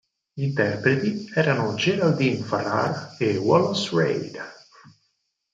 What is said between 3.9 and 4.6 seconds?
Reid.